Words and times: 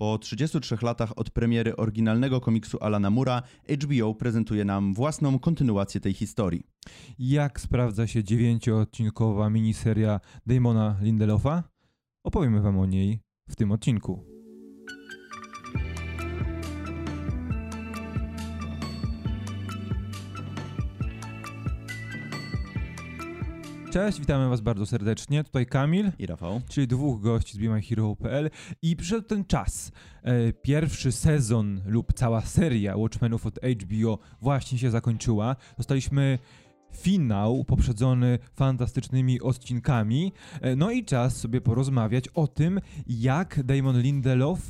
Po 0.00 0.18
33 0.18 0.76
latach 0.82 1.18
od 1.18 1.30
premiery 1.30 1.76
oryginalnego 1.76 2.40
komiksu 2.40 2.78
Alana 2.80 3.10
Mura, 3.10 3.42
HBO 3.68 4.14
prezentuje 4.14 4.64
nam 4.64 4.94
własną 4.94 5.38
kontynuację 5.38 6.00
tej 6.00 6.12
historii. 6.12 6.62
Jak 7.18 7.60
sprawdza 7.60 8.06
się 8.06 8.24
dziewięcioodcinkowa 8.24 9.50
miniseria 9.50 10.20
Damona 10.46 10.96
Lindelofa? 11.02 11.62
Opowiemy 12.24 12.60
Wam 12.60 12.78
o 12.78 12.86
niej 12.86 13.20
w 13.48 13.56
tym 13.56 13.72
odcinku. 13.72 14.39
Cześć, 23.90 24.20
witamy 24.20 24.48
Was 24.48 24.60
bardzo 24.60 24.86
serdecznie. 24.86 25.44
Tutaj 25.44 25.66
Kamil 25.66 26.12
i 26.18 26.26
Rafał, 26.26 26.60
czyli 26.68 26.86
dwóch 26.86 27.20
gości 27.20 27.54
z 27.54 27.58
BeMyHero.pl 27.58 28.50
i 28.82 28.96
przyszedł 28.96 29.28
ten 29.28 29.44
czas. 29.44 29.92
E, 30.22 30.52
pierwszy 30.52 31.12
sezon 31.12 31.80
lub 31.86 32.12
cała 32.12 32.40
seria 32.40 32.96
Watchmenów 32.96 33.46
od 33.46 33.58
HBO 33.58 34.18
właśnie 34.40 34.78
się 34.78 34.90
zakończyła. 34.90 35.56
Dostaliśmy 35.76 36.38
finał 36.96 37.64
poprzedzony 37.64 38.38
fantastycznymi 38.54 39.40
odcinkami. 39.40 40.32
E, 40.60 40.76
no 40.76 40.90
i 40.90 41.04
czas 41.04 41.36
sobie 41.36 41.60
porozmawiać 41.60 42.28
o 42.28 42.46
tym, 42.46 42.80
jak 43.06 43.62
Damon 43.62 44.00
Lindelof 44.00 44.60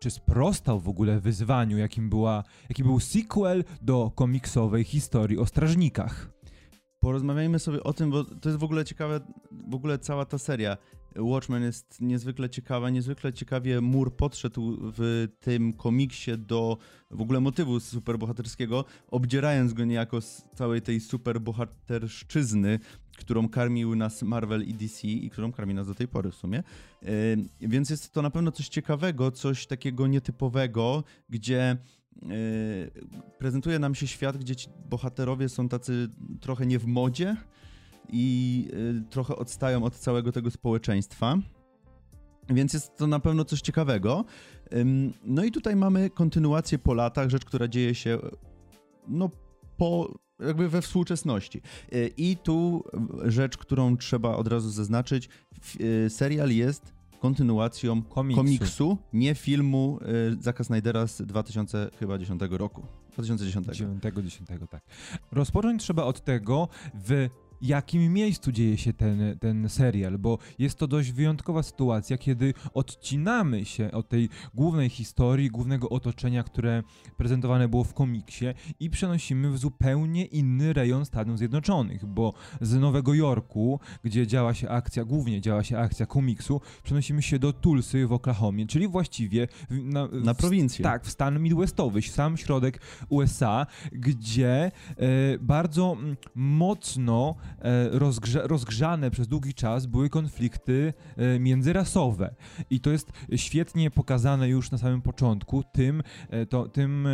czy 0.00 0.10
sprostał 0.10 0.80
w 0.80 0.88
ogóle 0.88 1.20
wyzwaniu, 1.20 1.78
jakim, 1.78 2.10
była, 2.10 2.44
jaki 2.68 2.82
był 2.84 3.00
sequel 3.00 3.64
do 3.82 4.12
komiksowej 4.14 4.84
historii 4.84 5.38
o 5.38 5.46
strażnikach 5.46 6.37
porozmawiajmy 7.08 7.58
sobie 7.58 7.82
o 7.84 7.92
tym, 7.92 8.10
bo 8.10 8.24
to 8.24 8.48
jest 8.48 8.58
w 8.58 8.64
ogóle 8.64 8.84
ciekawe, 8.84 9.20
w 9.50 9.74
ogóle 9.74 9.98
cała 9.98 10.24
ta 10.24 10.38
seria. 10.38 10.76
Watchmen 11.16 11.62
jest 11.62 12.00
niezwykle 12.00 12.50
ciekawa, 12.50 12.90
niezwykle 12.90 13.32
ciekawie 13.32 13.80
Mur 13.80 14.16
podszedł 14.16 14.78
w 14.80 15.28
tym 15.40 15.72
komiksie 15.72 16.38
do 16.38 16.78
w 17.10 17.20
ogóle 17.20 17.40
motywu 17.40 17.80
superbohaterskiego, 17.80 18.84
obdzierając 19.10 19.72
go 19.72 19.84
niejako 19.84 20.20
z 20.20 20.44
całej 20.54 20.82
tej 20.82 21.00
superbohaterszczyzny, 21.00 22.78
którą 23.18 23.48
karmił 23.48 23.96
nas 23.96 24.22
Marvel 24.22 24.64
i 24.64 24.74
DC 24.74 25.08
i 25.08 25.30
którą 25.30 25.52
karmi 25.52 25.74
nas 25.74 25.86
do 25.86 25.94
tej 25.94 26.08
pory 26.08 26.30
w 26.30 26.34
sumie. 26.34 26.62
Yy, 27.02 27.08
więc 27.60 27.90
jest 27.90 28.12
to 28.12 28.22
na 28.22 28.30
pewno 28.30 28.52
coś 28.52 28.68
ciekawego, 28.68 29.30
coś 29.30 29.66
takiego 29.66 30.06
nietypowego, 30.06 31.04
gdzie 31.28 31.76
prezentuje 33.38 33.78
nam 33.78 33.94
się 33.94 34.06
świat, 34.06 34.36
gdzie 34.36 34.56
ci 34.56 34.68
bohaterowie 34.90 35.48
są 35.48 35.68
tacy 35.68 36.08
trochę 36.40 36.66
nie 36.66 36.78
w 36.78 36.86
modzie 36.86 37.36
i 38.08 38.68
yy, 38.72 39.04
trochę 39.10 39.36
odstają 39.36 39.84
od 39.84 39.94
całego 39.94 40.32
tego 40.32 40.50
społeczeństwa. 40.50 41.38
Więc 42.50 42.72
jest 42.72 42.96
to 42.96 43.06
na 43.06 43.20
pewno 43.20 43.44
coś 43.44 43.60
ciekawego. 43.60 44.24
No 45.24 45.44
i 45.44 45.50
tutaj 45.50 45.76
mamy 45.76 46.10
kontynuację 46.10 46.78
po 46.78 46.94
latach, 46.94 47.30
rzecz, 47.30 47.44
która 47.44 47.68
dzieje 47.68 47.94
się 47.94 48.18
no 49.08 49.30
po 49.76 50.18
jakby 50.40 50.68
we 50.68 50.82
współczesności. 50.82 51.62
I 52.16 52.36
tu 52.42 52.84
rzecz, 53.24 53.56
którą 53.56 53.96
trzeba 53.96 54.36
od 54.36 54.48
razu 54.48 54.70
zaznaczyć, 54.70 55.28
serial 56.08 56.50
jest 56.50 56.94
kontynuacją 57.18 58.02
komiksu, 58.02 58.42
komiksu 58.42 58.98
nie 59.12 59.34
filmu 59.34 59.98
y, 60.32 60.42
Zacka 60.42 60.64
Snydera 60.64 61.06
z 61.06 61.22
2010 61.22 62.42
roku. 62.50 62.82
2010. 63.12 63.66
10, 63.66 64.02
10, 64.24 64.48
tak. 64.70 64.82
Rozpocząć 65.32 65.82
trzeba 65.82 66.02
od 66.04 66.24
tego, 66.24 66.68
w 66.94 67.28
jakim 67.60 68.12
miejscu 68.12 68.52
dzieje 68.52 68.76
się 68.76 68.92
ten, 68.92 69.38
ten 69.40 69.68
serial, 69.68 70.18
bo 70.18 70.38
jest 70.58 70.78
to 70.78 70.86
dość 70.86 71.12
wyjątkowa 71.12 71.62
sytuacja, 71.62 72.18
kiedy 72.18 72.54
odcinamy 72.74 73.64
się 73.64 73.92
od 73.92 74.08
tej 74.08 74.28
głównej 74.54 74.88
historii, 74.88 75.50
głównego 75.50 75.88
otoczenia, 75.88 76.42
które 76.42 76.82
prezentowane 77.16 77.68
było 77.68 77.84
w 77.84 77.94
komiksie 77.94 78.46
i 78.80 78.90
przenosimy 78.90 79.50
w 79.50 79.58
zupełnie 79.58 80.24
inny 80.24 80.72
rejon 80.72 81.04
Stanów 81.04 81.38
Zjednoczonych, 81.38 82.06
bo 82.06 82.34
z 82.60 82.74
Nowego 82.74 83.14
Jorku, 83.14 83.80
gdzie 84.04 84.26
działa 84.26 84.54
się 84.54 84.68
akcja, 84.68 85.04
głównie 85.04 85.40
działa 85.40 85.64
się 85.64 85.78
akcja 85.78 86.06
komiksu, 86.06 86.60
przenosimy 86.82 87.22
się 87.22 87.38
do 87.38 87.52
Tulsy 87.52 88.06
w 88.06 88.12
Oklahomie, 88.12 88.66
czyli 88.66 88.88
właściwie 88.88 89.48
w, 89.70 89.84
na, 89.84 90.08
na 90.08 90.34
prowincję. 90.34 90.82
Tak, 90.82 91.04
w 91.04 91.10
stan 91.10 91.40
midwestowy, 91.40 92.02
w 92.02 92.06
sam 92.06 92.36
środek 92.36 92.80
USA, 93.08 93.66
gdzie 93.92 94.70
e, 94.96 95.38
bardzo 95.40 95.96
mocno 96.34 97.34
E, 97.62 97.98
rozgrze 97.98 98.42
rozgrzane 98.44 99.10
przez 99.10 99.28
długi 99.28 99.54
czas 99.54 99.86
były 99.86 100.10
konflikty 100.10 100.92
e, 101.16 101.38
międzyrasowe. 101.38 102.34
I 102.70 102.80
to 102.80 102.90
jest 102.90 103.12
świetnie 103.36 103.90
pokazane 103.90 104.48
już 104.48 104.70
na 104.70 104.78
samym 104.78 105.02
początku 105.02 105.62
tym, 105.72 106.02
e, 106.30 106.46
to, 106.46 106.68
tym 106.68 107.08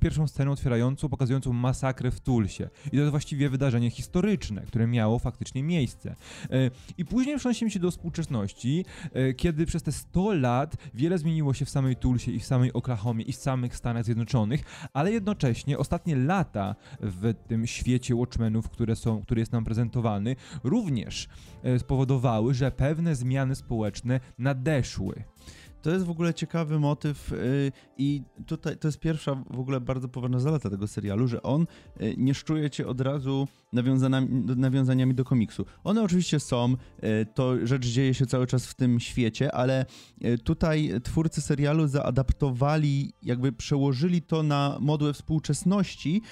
pierwszą 0.00 0.26
sceną 0.26 0.52
otwierającą, 0.52 1.08
pokazującą 1.08 1.52
masakrę 1.52 2.10
w 2.10 2.20
Tulsie. 2.20 2.68
I 2.86 2.90
to 2.90 2.96
jest 2.96 3.10
właściwie 3.10 3.48
wydarzenie 3.48 3.90
historyczne, 3.90 4.62
które 4.62 4.86
miało 4.86 5.18
faktycznie 5.18 5.62
miejsce. 5.62 6.16
I 6.98 7.04
później 7.04 7.36
przenosimy 7.36 7.70
się 7.70 7.80
do 7.80 7.90
współczesności, 7.90 8.84
kiedy 9.36 9.66
przez 9.66 9.82
te 9.82 9.92
100 9.92 10.34
lat 10.34 10.76
wiele 10.94 11.18
zmieniło 11.18 11.54
się 11.54 11.64
w 11.64 11.70
samej 11.70 11.96
Tulsie 11.96 12.32
i 12.32 12.40
w 12.40 12.44
samej 12.44 12.72
Oklahomie 12.72 13.24
i 13.24 13.32
w 13.32 13.36
samych 13.36 13.76
Stanach 13.76 14.04
Zjednoczonych, 14.04 14.62
ale 14.92 15.12
jednocześnie 15.12 15.78
ostatnie 15.78 16.16
lata 16.16 16.74
w 17.00 17.34
tym 17.48 17.66
świecie 17.66 18.14
Watchmenów, 18.14 18.70
które 18.70 18.96
są, 18.96 19.22
który 19.22 19.40
jest 19.40 19.52
nam 19.52 19.64
prezentowany, 19.64 19.71
również 20.64 21.28
e, 21.62 21.78
spowodowały, 21.78 22.54
że 22.54 22.70
pewne 22.70 23.14
zmiany 23.14 23.54
społeczne 23.54 24.20
nadeszły. 24.38 25.24
To 25.82 25.90
jest 25.90 26.04
w 26.04 26.10
ogóle 26.10 26.34
ciekawy 26.34 26.78
motyw 26.78 27.32
y, 27.32 27.72
i 27.98 28.22
tutaj 28.46 28.76
to 28.78 28.88
jest 28.88 29.00
pierwsza 29.00 29.44
w 29.50 29.58
ogóle 29.58 29.80
bardzo 29.80 30.08
poważna 30.08 30.40
zaleta 30.40 30.70
tego 30.70 30.86
serialu, 30.86 31.28
że 31.28 31.42
on 31.42 31.66
y, 32.02 32.14
nie 32.16 32.34
szczuje 32.34 32.70
cię 32.70 32.86
od 32.86 33.00
razu 33.00 33.48
nawiązaniami 34.56 35.14
do 35.14 35.24
komiksu. 35.24 35.66
One 35.84 36.02
oczywiście 36.02 36.40
są, 36.40 36.72
y, 36.72 37.26
to 37.34 37.66
rzecz 37.66 37.86
dzieje 37.86 38.14
się 38.14 38.26
cały 38.26 38.46
czas 38.46 38.66
w 38.66 38.74
tym 38.74 39.00
świecie, 39.00 39.54
ale 39.54 39.86
tutaj 40.44 40.92
twórcy 41.02 41.40
serialu 41.40 41.86
zaadaptowali, 41.86 43.12
jakby 43.22 43.52
przełożyli 43.52 44.22
to 44.22 44.42
na 44.42 44.78
modłę 44.80 45.12
współczesności 45.12 46.22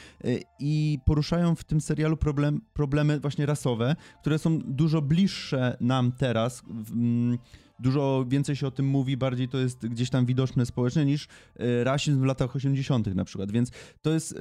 i 0.59 0.99
poruszają 1.07 1.55
w 1.55 1.65
tym 1.65 1.81
serialu 1.81 2.17
problem, 2.17 2.61
problemy 2.73 3.21
właśnie 3.21 3.47
rasowe, 3.47 3.97
które 4.21 4.39
są 4.39 4.59
dużo 4.59 5.03
bliższe 5.03 5.77
nam 5.81 6.13
teraz. 6.13 6.63
Mm, 6.93 7.39
dużo 7.81 8.25
więcej 8.29 8.57
się 8.57 8.67
o 8.67 8.71
tym 8.71 8.87
mówi, 8.87 9.17
bardziej 9.17 9.49
to 9.49 9.59
jest 9.59 9.87
gdzieś 9.89 10.11
tam 10.11 10.27
widoczne 10.27 10.67
społecznie 10.67 11.05
niż 11.05 11.29
e, 11.57 11.85
rasizm 11.85 12.21
w 12.21 12.25
latach 12.25 12.57
80. 12.57 13.15
na 13.15 13.25
przykład. 13.25 13.53
Więc 13.53 13.71
to 14.03 14.13
jest. 14.13 14.39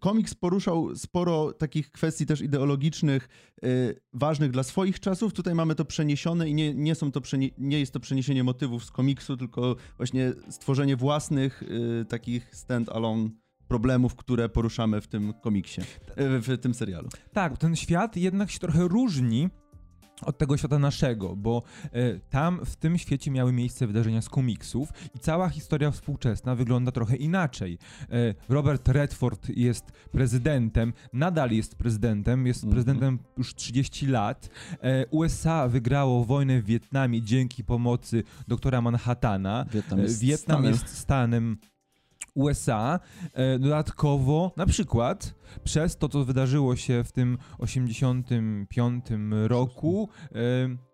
komiks 0.00 0.34
poruszał 0.34 0.96
sporo 0.96 1.52
takich 1.52 1.90
kwestii 1.90 2.26
też 2.26 2.40
ideologicznych, 2.40 3.28
y, 3.64 4.00
ważnych 4.12 4.50
dla 4.50 4.62
swoich 4.62 5.00
czasów. 5.00 5.32
Tutaj 5.32 5.54
mamy 5.54 5.74
to 5.74 5.84
przeniesione 5.84 6.48
i 6.48 6.54
nie, 6.54 6.74
nie, 6.74 6.94
są 6.94 7.12
to 7.12 7.20
nie 7.58 7.80
jest 7.80 7.92
to 7.92 8.00
przeniesienie 8.00 8.44
motywów 8.44 8.84
z 8.84 8.90
komiksu, 8.90 9.36
tylko 9.36 9.76
właśnie 9.96 10.32
stworzenie 10.50 10.96
własnych 10.96 11.62
y, 11.62 12.04
takich 12.04 12.54
stand-alone 12.54 13.30
problemów, 13.68 14.16
które 14.16 14.48
poruszamy 14.48 15.00
w 15.00 15.06
tym 15.06 15.32
komiksie, 15.42 15.80
w 16.16 16.58
tym 16.58 16.74
serialu. 16.74 17.08
Tak, 17.32 17.58
ten 17.58 17.76
świat 17.76 18.16
jednak 18.16 18.50
się 18.50 18.58
trochę 18.58 18.88
różni 18.88 19.48
od 20.22 20.38
tego 20.38 20.56
świata 20.56 20.78
naszego, 20.78 21.36
bo 21.36 21.62
e, 21.92 22.18
tam 22.18 22.60
w 22.64 22.76
tym 22.76 22.98
świecie 22.98 23.30
miały 23.30 23.52
miejsce 23.52 23.86
wydarzenia 23.86 24.22
z 24.22 24.28
komiksów 24.28 24.88
i 25.14 25.18
cała 25.18 25.48
historia 25.48 25.90
współczesna 25.90 26.54
wygląda 26.54 26.92
trochę 26.92 27.16
inaczej. 27.16 27.78
E, 28.10 28.34
Robert 28.48 28.88
Redford 28.88 29.48
jest 29.48 29.92
prezydentem, 30.10 30.92
nadal 31.12 31.50
jest 31.50 31.74
prezydentem, 31.74 32.46
jest 32.46 32.64
mm 32.64 32.70
-hmm. 32.70 32.74
prezydentem 32.74 33.18
już 33.36 33.54
30 33.54 34.06
lat. 34.06 34.50
E, 34.82 35.06
USA 35.06 35.68
wygrało 35.68 36.24
wojnę 36.24 36.62
w 36.62 36.64
Wietnamie 36.64 37.22
dzięki 37.22 37.64
pomocy 37.64 38.22
doktora 38.48 38.80
Manhattana. 38.80 39.66
Wietnam 39.72 40.00
jest 40.00 40.20
Wietnam 40.20 40.56
stanem. 40.56 40.72
jest 40.72 40.98
stanem 40.98 41.58
USA. 42.38 43.00
E, 43.32 43.58
dodatkowo, 43.58 44.52
na 44.56 44.66
przykład, 44.66 45.34
przez 45.64 45.96
to, 45.96 46.08
co 46.08 46.24
wydarzyło 46.24 46.76
się 46.76 47.04
w 47.04 47.12
tym 47.12 47.38
85 47.58 49.04
roku, 49.46 50.08
e, 50.34 50.87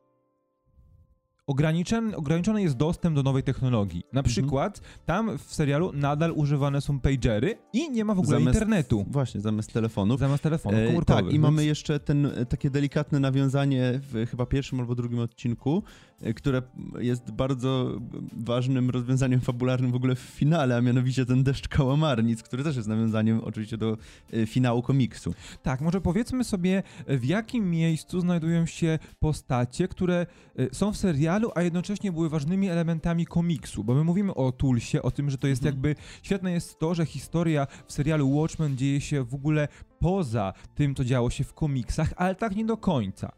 ograniczony, 1.46 2.16
ograniczony 2.16 2.62
jest 2.62 2.76
dostęp 2.76 3.16
do 3.16 3.22
nowej 3.22 3.42
technologii. 3.42 4.02
Na 4.12 4.20
mhm. 4.20 4.24
przykład 4.24 4.80
tam 5.06 5.38
w 5.38 5.54
serialu 5.54 5.92
nadal 5.92 6.32
używane 6.32 6.80
są 6.80 7.00
pagery 7.00 7.58
i 7.72 7.90
nie 7.90 8.04
ma 8.04 8.14
w 8.14 8.18
ogóle 8.18 8.38
zamiast, 8.38 8.54
internetu. 8.54 9.04
Właśnie, 9.08 9.40
zamiast 9.40 9.72
telefonów. 9.72 10.20
Zamiast 10.20 10.42
telefonów 10.42 10.80
komórkowych. 10.86 11.20
E, 11.20 11.22
tak, 11.22 11.30
i 11.30 11.32
więc... 11.32 11.42
mamy 11.42 11.64
jeszcze 11.64 12.00
ten, 12.00 12.30
takie 12.48 12.70
delikatne 12.70 13.20
nawiązanie 13.20 14.00
w 14.12 14.26
chyba 14.30 14.46
pierwszym 14.46 14.80
albo 14.80 14.94
drugim 14.94 15.18
odcinku, 15.18 15.82
e, 16.20 16.34
które 16.34 16.62
jest 16.98 17.30
bardzo 17.30 18.00
ważnym 18.32 18.90
rozwiązaniem 18.90 19.40
fabularnym 19.40 19.92
w 19.92 19.94
ogóle 19.94 20.14
w 20.14 20.18
finale, 20.18 20.76
a 20.76 20.80
mianowicie 20.80 21.26
ten 21.26 21.42
deszcz 21.42 21.68
kałamarnic, 21.68 22.42
który 22.42 22.64
też 22.64 22.76
jest 22.76 22.88
nawiązaniem 22.88 23.40
oczywiście 23.40 23.78
do 23.78 23.96
e, 24.32 24.46
finału 24.46 24.82
komiksu. 24.82 25.34
Tak, 25.62 25.80
może 25.80 26.00
powiedzmy 26.00 26.44
sobie, 26.44 26.82
w 27.08 27.24
jakim 27.24 27.70
miejscu 27.70 28.20
znajdują 28.20 28.66
się 28.66 28.98
postacie, 29.18 29.88
które 29.88 30.26
e, 30.58 30.74
są 30.74 30.92
w 30.92 30.96
serialu, 30.96 31.33
a 31.54 31.62
jednocześnie 31.62 32.12
były 32.12 32.28
ważnymi 32.28 32.68
elementami 32.68 33.26
komiksu, 33.26 33.84
bo 33.84 33.94
my 33.94 34.04
mówimy 34.04 34.34
o 34.34 34.52
Tulsie, 34.52 35.02
o 35.02 35.10
tym, 35.10 35.30
że 35.30 35.38
to 35.38 35.46
jest 35.46 35.62
Mhm. 35.62 35.74
jakby, 35.74 35.94
świetne 36.22 36.52
jest 36.52 36.78
to, 36.78 36.94
że 36.94 37.06
historia 37.06 37.66
w 37.86 37.92
serialu 37.92 38.36
Watchmen 38.36 38.76
dzieje 38.76 39.00
się 39.00 39.24
w 39.24 39.34
ogóle 39.34 39.68
poza 39.98 40.52
tym, 40.74 40.94
co 40.94 41.04
działo 41.04 41.30
się 41.30 41.44
w 41.44 41.54
komiksach, 41.54 42.12
ale 42.16 42.34
tak 42.34 42.56
nie 42.56 42.64
do 42.64 42.76
końca. 42.76 43.32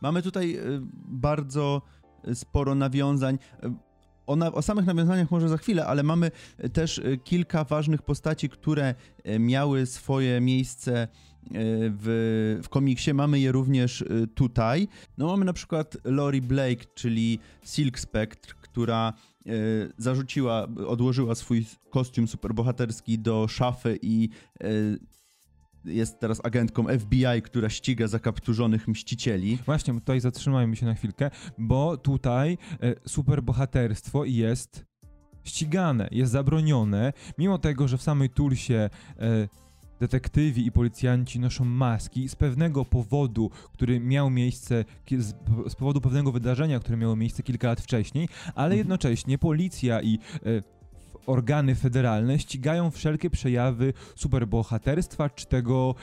Mamy 0.00 0.22
tutaj 0.22 0.56
e, 0.56 0.60
bardzo 1.08 1.82
sporo 2.34 2.74
nawiązań. 2.74 3.38
E, 3.62 3.74
O, 4.28 4.36
na, 4.36 4.52
o 4.52 4.62
samych 4.62 4.86
nawiązaniach 4.86 5.30
może 5.30 5.48
za 5.48 5.56
chwilę, 5.56 5.86
ale 5.86 6.02
mamy 6.02 6.30
e, 6.58 6.68
też 6.68 6.98
e, 6.98 7.16
kilka 7.16 7.64
ważnych 7.64 8.02
postaci, 8.02 8.48
które 8.48 8.94
e, 9.24 9.38
miały 9.38 9.86
swoje 9.86 10.40
miejsce 10.40 11.02
e, 11.02 11.08
w, 11.50 12.60
w 12.62 12.68
komiksie. 12.68 13.14
Mamy 13.14 13.40
je 13.40 13.52
również 13.52 14.02
e, 14.02 14.26
tutaj. 14.26 14.88
No 15.18 15.26
mamy 15.26 15.44
na 15.44 15.52
przykład 15.52 15.96
Lori 16.04 16.42
Blake, 16.42 16.84
czyli 16.94 17.38
Silk 17.64 17.98
Spectre, 17.98 18.54
która 18.60 19.12
e, 19.46 19.52
zarzuciła, 19.98 20.68
odłożyła 20.86 21.34
swój 21.34 21.66
kostium 21.90 22.28
superbohaterski 22.28 23.18
do 23.18 23.48
szafy 23.48 23.98
i 24.02 24.28
e, 24.60 24.68
jest 25.84 26.20
teraz 26.20 26.40
agentką 26.44 26.84
FBI, 26.98 27.42
która 27.42 27.70
ściga 27.70 28.06
zakapturzonych 28.06 28.88
mścicieli. 28.88 29.58
Właśnie, 29.66 29.94
tutaj 29.94 30.20
zatrzymajmy 30.20 30.76
się 30.76 30.86
na 30.86 30.94
chwilkę, 30.94 31.30
bo 31.58 31.96
tutaj 31.96 32.58
e, 32.82 32.94
superbohaterstwo 33.08 34.24
jest 34.24 34.84
ścigane, 35.44 36.08
jest 36.10 36.32
zabronione, 36.32 37.12
mimo 37.38 37.58
tego, 37.58 37.88
że 37.88 37.98
w 37.98 38.02
samej 38.02 38.30
Tulsie 38.30 38.74
e, 38.74 39.48
detektywi 40.00 40.66
i 40.66 40.72
policjanci 40.72 41.40
noszą 41.40 41.64
maski 41.64 42.28
z 42.28 42.36
pewnego 42.36 42.84
powodu, 42.84 43.50
który 43.72 44.00
miał 44.00 44.30
miejsce, 44.30 44.84
z 45.68 45.74
powodu 45.74 46.00
pewnego 46.00 46.32
wydarzenia, 46.32 46.80
które 46.80 46.96
miało 46.98 47.16
miejsce 47.16 47.42
kilka 47.42 47.68
lat 47.68 47.80
wcześniej, 47.80 48.28
ale 48.54 48.66
Mhm. 48.66 48.78
jednocześnie 48.78 49.38
policja 49.38 50.02
i 50.02 50.18
e, 50.46 50.77
organy 51.28 51.74
federalne 51.74 52.38
ścigają 52.38 52.90
wszelkie 52.90 53.30
przejawy 53.30 53.92
superbohaterstwa 54.16 55.30
czy 55.30 55.46
tego 55.46 55.94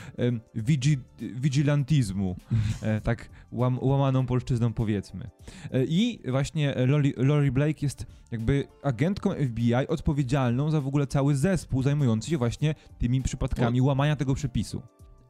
wigi, 0.56 0.98
vigilantizmu, 1.20 2.36
e, 2.82 3.02
tak 3.02 3.30
łam, 3.52 3.80
łamaną 3.82 4.26
polszczyzną 4.26 4.74
powiedzmy. 4.74 5.30
E, 5.72 5.86
I 5.86 6.20
właśnie 6.32 6.74
Lori, 6.88 7.14
Lori 7.18 7.52
Blake 7.52 7.80
jest 7.82 8.06
jakby 8.32 8.68
agentką 8.84 9.32
FBI 9.34 9.76
odpowiedzialną 9.88 10.72
za 10.72 10.82
w 10.82 10.88
ogóle 10.88 11.08
cały 11.08 11.36
zespół 11.36 11.84
zajmujący 11.84 12.30
się 12.30 12.38
właśnie 12.38 12.76
tymi 12.98 13.22
przypadkami 13.22 13.82
łamania 13.82 14.16
tego 14.16 14.36
przepisu. 14.36 14.82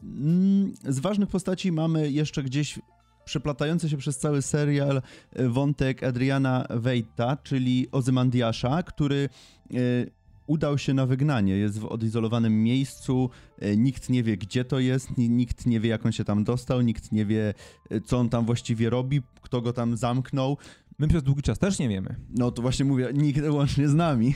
Mm, 0.04 0.74
Z 0.84 1.00
ważnych 1.00 1.30
postaci 1.30 1.72
mamy 1.72 2.12
jeszcze 2.12 2.44
gdzieś 2.44 2.80
przeplatający 3.26 3.90
się 3.90 3.98
przez 3.98 4.18
cały 4.18 4.42
serial 4.42 5.02
e, 5.34 5.50
wątek 5.50 6.04
Adriana 6.04 6.66
Wejta, 6.70 7.38
czyli 7.44 7.88
Ozymandiasza, 7.92 8.84
który 8.84 9.30
e, 9.74 9.78
udał 10.48 10.78
się 10.78 10.94
na 10.94 11.06
wygnanie. 11.06 11.58
Jest 11.58 11.80
w 11.80 11.86
odizolowanym 11.86 12.64
miejscu, 12.64 13.30
e, 13.60 13.78
nikt 13.78 14.10
nie 14.10 14.24
wie 14.24 14.38
gdzie 14.38 14.66
to 14.66 14.80
jest, 14.80 15.18
ni- 15.18 15.30
nikt 15.30 15.66
nie 15.66 15.80
wie 15.80 15.90
jak 15.90 16.06
on 16.06 16.12
się 16.12 16.24
tam 16.24 16.44
dostał, 16.44 16.82
nikt 16.82 17.12
nie 17.12 17.26
wie 17.26 17.54
co 18.06 18.18
on 18.18 18.30
tam 18.30 18.46
właściwie 18.46 18.90
robi, 18.90 19.22
kto 19.42 19.62
go 19.62 19.74
tam 19.74 19.98
zamknął. 19.98 20.58
My 21.00 21.08
przez 21.08 21.24
długi 21.24 21.42
czas 21.42 21.60
też 21.60 21.80
nie 21.80 21.90
wiemy. 21.90 22.16
No 22.30 22.52
to 22.52 22.62
właśnie 22.62 22.86
mówię, 22.86 23.10
nikt 23.14 23.42
łącznie 23.50 23.88
z 23.90 23.94
nami. 23.94 24.36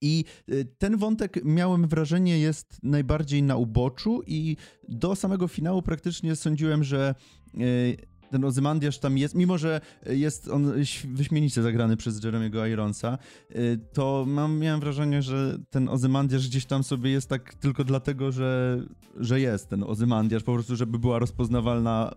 I 0.00 0.24
y, 0.48 0.66
ten 0.78 0.96
wątek, 0.96 1.40
miałem 1.44 1.88
wrażenie, 1.88 2.38
jest 2.38 2.78
najbardziej 2.82 3.42
na 3.42 3.56
uboczu 3.56 4.22
i 4.26 4.56
do 4.88 5.16
samego 5.16 5.48
finału 5.48 5.82
praktycznie 5.82 6.36
sądziłem, 6.36 6.84
że 6.84 7.14
y, 7.54 7.96
ten 8.30 8.44
Ozymandiasz 8.44 8.98
tam 8.98 9.18
jest, 9.18 9.34
mimo 9.34 9.58
że 9.58 9.80
jest 10.06 10.48
on 10.48 10.72
wyśmienicie 11.08 11.62
zagrany 11.62 11.96
przez 11.96 12.20
Jeremy'ego 12.20 12.70
Ironsa, 12.72 13.18
y, 13.56 13.78
to 13.92 14.24
mam, 14.28 14.58
miałem 14.58 14.80
wrażenie, 14.80 15.22
że 15.22 15.58
ten 15.70 15.88
Ozymandiasz 15.88 16.48
gdzieś 16.48 16.64
tam 16.66 16.82
sobie 16.84 17.10
jest 17.10 17.28
tak 17.28 17.54
tylko 17.54 17.84
dlatego, 17.84 18.32
że, 18.32 18.80
że 19.16 19.40
jest 19.40 19.68
ten 19.68 19.82
Ozymandiasz, 19.82 20.42
po 20.42 20.54
prostu, 20.54 20.76
żeby 20.76 20.98
była 20.98 21.18
rozpoznawalna 21.18 22.14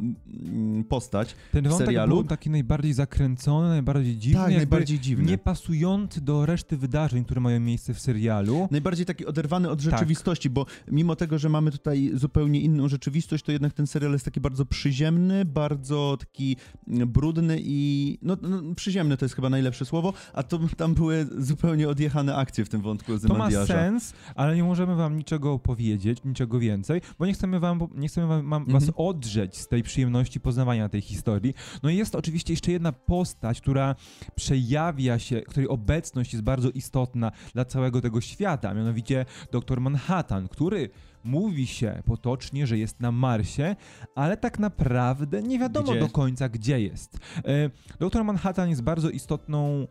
postać. 0.89 1.35
Ten 1.51 1.69
W 1.69 1.73
serialu? 1.73 2.15
był 2.15 2.23
taki 2.23 2.49
najbardziej 2.49 2.93
zakręcony, 2.93 3.67
najbardziej 3.69 4.17
dziwny, 4.17 4.39
tak, 4.41 4.55
najbardziej 4.55 4.99
dziwny. 4.99 5.25
nie 5.31 5.37
pasujący 5.37 6.21
do 6.21 6.45
reszty 6.45 6.77
wydarzeń, 6.77 7.25
które 7.25 7.41
mają 7.41 7.59
miejsce 7.59 7.93
w 7.93 7.99
serialu. 7.99 8.67
Najbardziej 8.71 9.05
taki 9.05 9.25
oderwany 9.25 9.69
od 9.69 9.83
Tak. 9.83 9.91
rzeczywistości, 9.91 10.49
bo 10.49 10.65
mimo 10.91 11.15
tego, 11.15 11.37
że 11.39 11.49
mamy 11.49 11.71
tutaj 11.71 12.11
zupełnie 12.13 12.61
inną 12.61 12.87
rzeczywistość, 12.87 13.43
to 13.43 13.51
jednak 13.51 13.73
ten 13.73 13.87
serial 13.87 14.11
jest 14.11 14.25
taki 14.25 14.41
bardzo 14.41 14.65
przyziemny, 14.65 15.45
bardzo 15.45 16.00
taki 16.19 16.57
mm, 16.87 17.11
brudny 17.11 17.57
i 17.59 18.17
no, 18.21 18.37
no 18.41 18.75
przyziemny 18.75 19.17
to 19.17 19.25
jest 19.25 19.35
chyba 19.35 19.49
najlepsze 19.49 19.85
słowo, 19.85 20.13
a 20.33 20.43
to 20.43 20.59
tam 20.77 20.93
były 20.93 21.27
zupełnie 21.37 21.89
odjechane 21.89 22.35
akcje 22.35 22.65
w 22.65 22.69
tym 22.69 22.81
wątku 22.81 23.19
To 23.27 23.33
ma 23.33 23.51
sens, 23.51 24.13
ale 24.35 24.55
nie 24.55 24.63
możemy 24.63 24.95
wam 24.95 25.17
niczego 25.17 25.59
powiedzieć, 25.59 26.23
niczego 26.25 26.59
więcej, 26.59 27.01
bo 27.19 27.25
nie 27.25 27.33
chcemy 27.33 27.59
wam, 27.59 27.87
nie 27.95 28.07
chcemy 28.07 28.27
wam, 28.27 28.49
wam, 28.49 28.65
was 28.65 28.83
Mhm. 28.83 29.07
odrzeć 29.07 29.57
z 29.57 29.67
tej 29.67 29.83
przyjemności 29.83 30.39
poznawania 30.39 30.89
tej 30.89 31.01
historii. 31.01 31.53
No 31.83 31.89
i 31.89 31.97
jest 31.97 32.15
oczywiście 32.15 32.53
jeszcze 32.53 32.71
jedna 32.71 32.91
postać, 32.91 33.61
która 33.61 33.95
przejawia 34.35 35.19
się, 35.19 35.41
której 35.41 35.67
obecność 35.67 36.33
jest 36.33 36.43
bardzo 36.43 36.69
istotna 36.69 37.31
dla 37.53 37.65
całego 37.65 38.01
tego 38.01 38.21
świata, 38.21 38.69
a 38.69 38.73
mianowicie 38.73 39.25
doktor 39.51 39.81
Manhattan, 39.81 40.47
który 40.47 40.89
mówi 41.23 41.67
się 41.67 42.03
potocznie, 42.05 42.67
że 42.67 42.77
jest 42.77 42.99
na 42.99 43.11
Marsie, 43.11 43.75
ale 44.15 44.37
tak 44.37 44.59
naprawdę 44.59 45.41
nie 45.41 45.59
wiadomo 45.59 45.91
Gdzie 45.91 45.99
do 45.99 46.09
końca, 46.09 46.49
gdzie 46.49 46.81
jest. 46.81 47.17
E, 47.37 47.69
Doktor 47.99 48.23
Manhattan 48.23 48.69
jest 48.69 48.83
bardzo 48.83 49.09
istotną 49.09 49.87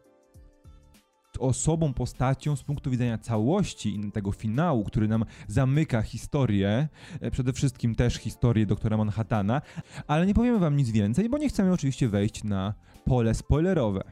osobą, 1.38 1.94
postacią 1.94 2.56
z 2.56 2.62
punktu 2.62 2.90
widzenia 2.90 3.18
całości 3.18 4.00
tego 4.12 4.32
finału, 4.32 4.84
który 4.84 5.08
nam 5.08 5.24
zamyka 5.48 6.02
historię, 6.02 6.88
e, 7.20 7.30
przede 7.30 7.52
wszystkim 7.52 7.94
też 7.94 8.14
historię 8.14 8.66
doktora 8.66 8.96
Manhattana, 8.96 9.62
ale 10.06 10.26
nie 10.26 10.34
powiemy 10.34 10.58
wam 10.58 10.76
nic 10.76 10.90
więcej, 10.90 11.28
bo 11.28 11.38
nie 11.38 11.48
chcemy 11.48 11.72
oczywiście 11.72 12.08
wejść 12.08 12.44
na 12.44 12.74
pole 13.04 13.34
spoilerowe. 13.34 14.02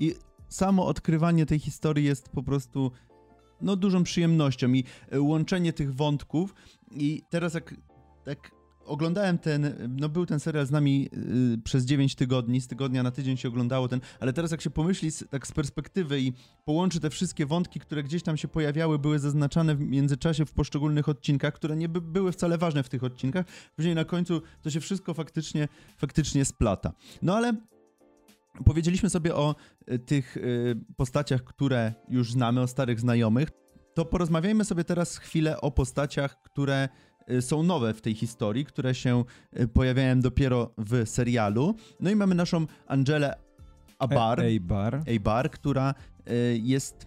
I 0.00 0.14
samo 0.48 0.86
odkrywanie 0.86 1.46
tej 1.46 1.58
historii 1.58 2.04
jest 2.04 2.28
po 2.28 2.42
prostu 2.42 2.90
no, 3.64 3.76
dużą 3.76 4.04
przyjemnością 4.04 4.72
i 4.72 4.84
e, 5.10 5.20
łączenie 5.20 5.72
tych 5.72 5.94
wątków. 5.94 6.54
I 6.90 7.22
teraz 7.30 7.54
jak 7.54 7.74
tak 8.24 8.50
oglądałem 8.86 9.38
ten, 9.38 9.74
no 10.00 10.08
był 10.08 10.26
ten 10.26 10.40
serial 10.40 10.66
z 10.66 10.70
nami 10.70 11.08
y, 11.54 11.58
przez 11.64 11.84
9 11.84 12.14
tygodni, 12.14 12.60
z 12.60 12.68
tygodnia 12.68 13.02
na 13.02 13.10
tydzień 13.10 13.36
się 13.36 13.48
oglądało 13.48 13.88
ten, 13.88 14.00
ale 14.20 14.32
teraz 14.32 14.50
jak 14.50 14.60
się 14.60 14.70
pomyśli 14.70 15.10
z, 15.10 15.24
tak 15.30 15.46
z 15.46 15.52
perspektywy 15.52 16.20
i 16.20 16.32
połączy 16.64 17.00
te 17.00 17.10
wszystkie 17.10 17.46
wątki, 17.46 17.80
które 17.80 18.02
gdzieś 18.02 18.22
tam 18.22 18.36
się 18.36 18.48
pojawiały, 18.48 18.98
były 18.98 19.18
zaznaczane 19.18 19.74
w 19.74 19.80
międzyczasie 19.80 20.46
w 20.46 20.52
poszczególnych 20.52 21.08
odcinkach, 21.08 21.54
które 21.54 21.76
nie 21.76 21.88
by, 21.88 22.00
były 22.00 22.32
wcale 22.32 22.58
ważne 22.58 22.82
w 22.82 22.88
tych 22.88 23.04
odcinkach, 23.04 23.46
później 23.76 23.94
na 23.94 24.04
końcu 24.04 24.42
to 24.62 24.70
się 24.70 24.80
wszystko 24.80 25.14
faktycznie, 25.14 25.68
faktycznie 25.96 26.44
splata. 26.44 26.92
No 27.22 27.36
ale 27.36 27.54
powiedzieliśmy 28.64 29.10
sobie 29.10 29.34
o 29.34 29.54
y, 29.92 29.98
tych 29.98 30.36
y, 30.36 30.76
postaciach, 30.96 31.44
które 31.44 31.94
już 32.08 32.32
znamy, 32.32 32.60
o 32.60 32.66
starych 32.66 33.00
znajomych, 33.00 33.48
to 33.94 34.04
porozmawiajmy 34.04 34.64
sobie 34.64 34.84
teraz 34.84 35.16
chwilę 35.16 35.60
o 35.60 35.70
postaciach, 35.70 36.42
które 36.42 36.88
y, 37.30 37.42
są 37.42 37.62
nowe 37.62 37.94
w 37.94 38.00
tej 38.00 38.14
historii, 38.14 38.64
które 38.64 38.94
się 38.94 39.24
pojawiają 39.72 40.20
dopiero 40.20 40.74
w 40.78 41.08
serialu. 41.08 41.74
No 42.00 42.10
i 42.10 42.16
mamy 42.16 42.34
naszą 42.34 42.66
Angelę 42.86 43.36
Abar, 43.98 44.40
Ej, 44.40 44.60
bar. 44.60 45.02
Abar 45.16 45.50
która 45.50 45.94
jest 46.54 47.06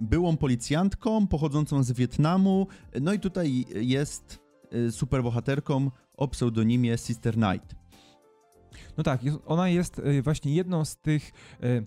byłą 0.00 0.36
policjantką 0.36 1.26
pochodzącą 1.26 1.82
z 1.82 1.92
Wietnamu. 1.92 2.66
No 3.00 3.12
i 3.12 3.20
tutaj 3.20 3.66
jest 3.74 4.38
superbohaterką 4.90 5.90
o 6.16 6.28
pseudonimie 6.28 6.98
Sister 6.98 7.34
Knight. 7.34 7.77
No 8.98 9.04
tak, 9.04 9.20
ona 9.46 9.68
jest 9.68 9.98
e, 9.98 10.22
właśnie 10.22 10.54
jedną 10.54 10.84
z 10.84 10.96
tych 10.96 11.32
e, 11.62 11.82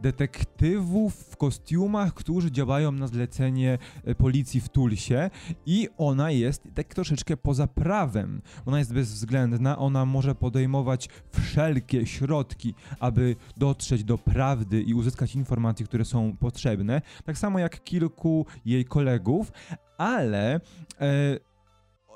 detektywów 0.00 1.14
w 1.14 1.36
kostiumach, 1.36 2.14
którzy 2.14 2.50
działają 2.50 2.92
na 2.92 3.06
zlecenie 3.06 3.78
e, 4.04 4.14
policji 4.14 4.60
w 4.60 4.68
Tulsie 4.68 5.30
i 5.66 5.88
ona 5.98 6.30
jest 6.30 6.68
tak 6.74 6.94
troszeczkę 6.94 7.36
poza 7.36 7.66
prawem. 7.66 8.42
Ona 8.66 8.78
jest 8.78 8.94
bezwzględna, 8.94 9.78
ona 9.78 10.04
może 10.04 10.34
podejmować 10.34 11.08
wszelkie 11.30 12.06
środki, 12.06 12.74
aby 13.00 13.36
dotrzeć 13.56 14.04
do 14.04 14.18
prawdy 14.18 14.82
i 14.82 14.94
uzyskać 14.94 15.34
informacje, 15.34 15.86
które 15.86 16.04
są 16.04 16.36
potrzebne. 16.36 17.02
Tak 17.24 17.38
samo 17.38 17.58
jak 17.58 17.84
kilku 17.84 18.46
jej 18.64 18.84
kolegów, 18.84 19.52
ale 19.98 20.54
e, 20.54 20.60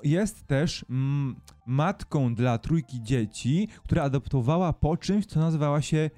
jest 0.02 0.46
też 0.46 0.84
mm, 0.90 1.36
matką 1.66 2.34
dla 2.34 2.58
trójki 2.58 3.02
dzieci, 3.02 3.68
która 3.84 4.02
adoptowała 4.02 4.72
po 4.72 4.96
czymś, 4.96 5.26
co 5.26 5.40
nazywała 5.40 5.82
się 5.82 6.10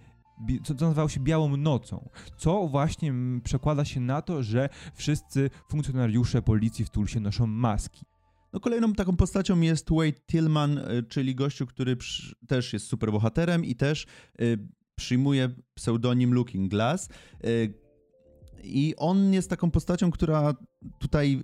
co, 0.64 0.75
nazywało 0.75 1.09
się 1.09 1.21
Białą 1.21 1.57
Nocą, 1.57 2.09
co 2.37 2.69
właśnie 2.69 3.12
przekłada 3.45 3.85
się 3.85 4.00
na 4.00 4.23
to, 4.23 4.43
że 4.43 4.69
wszyscy 4.95 5.50
funkcjonariusze 5.71 6.43
policji 6.43 6.85
w 6.85 6.90
Tulsie 6.90 7.21
noszą 7.21 7.47
maski. 7.47 8.05
No 8.52 8.61
kolejną 8.61 8.93
taką 8.93 9.17
postacią 9.17 9.61
jest 9.61 9.90
Wade 9.90 10.21
Tillman, 10.26 10.78
y, 10.78 11.02
czyli 11.09 11.35
gościu, 11.35 11.67
który 11.67 11.97
też 12.49 12.73
jest 12.73 12.87
superbohaterem 12.87 13.64
i 13.64 13.75
też 13.75 14.07
y, 14.40 14.59
przyjmuje 14.95 15.49
pseudonim 15.75 16.35
Looking 16.35 16.71
Glass. 16.71 17.09
Y, 17.45 17.75
I 18.62 18.95
on 18.97 19.33
jest 19.33 19.50
taką 19.50 19.71
postacią, 19.71 20.11
która 20.11 20.55
tutaj 20.99 21.40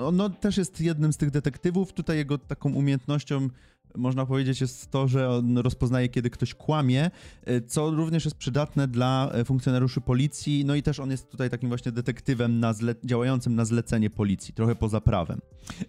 on 0.00 0.16
no, 0.16 0.30
też 0.30 0.56
jest 0.56 0.80
jednym 0.80 1.12
z 1.12 1.16
tych 1.16 1.30
detektywów. 1.30 1.92
Tutaj 1.92 2.16
jego 2.16 2.38
taką 2.38 2.72
umiejętnością 2.72 3.48
można 3.96 4.26
powiedzieć 4.26 4.60
jest 4.60 4.90
to, 4.90 5.08
że 5.08 5.30
on 5.30 5.58
rozpoznaje, 5.58 6.08
kiedy 6.08 6.30
ktoś 6.30 6.54
kłamie, 6.54 7.10
y, 7.48 7.62
co 7.66 7.90
również 7.90 8.24
jest 8.24 8.36
przydatne 8.36 8.88
dla 8.88 9.32
y, 9.40 9.44
funkcjonariuszy 9.44 10.00
policji. 10.00 10.64
No 10.64 10.74
i 10.74 10.82
też 10.82 11.00
on 11.00 11.10
jest 11.10 11.30
tutaj 11.30 11.50
takim 11.50 11.68
właśnie 11.68 11.92
detektywem 11.92 12.60
na 12.60 12.72
zle- 12.72 12.94
działającym 13.04 13.54
na 13.54 13.64
zlecenie 13.64 14.10
policji, 14.10 14.54
trochę 14.54 14.74
poza 14.74 15.00
prawem. 15.00 15.40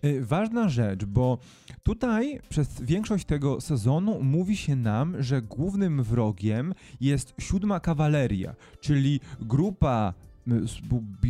Y, 0.06 0.26
Ważna 0.26 0.70
rzecz, 0.70 1.06
bo 1.06 1.38
tutaj 1.84 2.40
przez 2.50 2.82
większość 2.82 3.26
tego 3.26 3.62
sezonu 3.62 4.24
mówi 4.24 4.58
się 4.58 4.76
nam, 4.76 5.24
że 5.24 5.42
głównym 5.42 6.04
wrogiem 6.04 6.74
jest 7.02 7.34
siódma 7.40 7.80
kawaleria, 7.80 8.56
czyli 8.82 9.20
grupa 9.42 10.14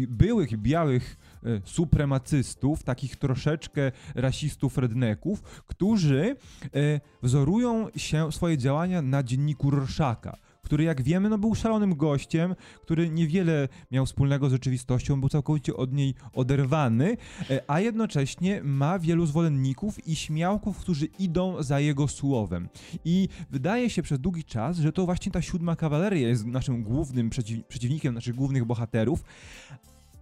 byłych 0.10 0.58
białych 0.58 1.18
supremacystów, 1.64 2.84
takich 2.84 3.16
troszeczkę 3.16 3.92
rasistów, 4.16 4.78
redneków, 4.78 5.42
którzy 5.42 6.36
y, 6.76 7.02
wzorują 7.24 7.88
się 7.96 8.32
swoje 8.32 8.58
działania 8.58 9.02
na 9.02 9.24
dzienniku 9.24 9.72
Rorschaka. 9.72 10.38
Który, 10.62 10.84
jak 10.84 11.02
wiemy, 11.02 11.30
no 11.30 11.38
był 11.38 11.56
szalonym 11.56 11.96
gościem, 11.96 12.56
który 12.82 13.10
niewiele 13.10 13.68
miał 13.92 14.06
wspólnego 14.06 14.50
z 14.50 14.52
rzeczywistością, 14.52 15.20
był 15.20 15.30
całkowicie 15.30 15.76
od 15.76 15.94
niej 15.94 16.16
oderwany, 16.34 17.18
E, 17.50 17.62
a 17.68 17.80
jednocześnie 17.80 18.62
ma 18.64 19.00
wielu 19.00 19.26
zwolenników 19.26 20.08
i 20.08 20.16
śmiałków, 20.16 20.78
którzy 20.78 21.06
idą 21.06 21.64
za 21.64 21.80
jego 21.80 22.08
słowem. 22.08 22.70
I 23.06 23.28
wydaje 23.50 23.90
się 23.90 24.02
przez 24.02 24.20
długi 24.20 24.44
czas, 24.44 24.78
że 24.78 24.92
to 24.92 25.06
właśnie 25.06 25.32
ta 25.32 25.42
siódma 25.42 25.76
kawaleria 25.76 26.28
jest 26.28 26.46
naszym 26.46 26.84
głównym 26.84 27.30
przeciw 27.30 27.66
przeciwnikiem 27.66 28.14
naszych 28.14 28.36
głównych 28.36 28.66
bohaterów. 28.66 29.24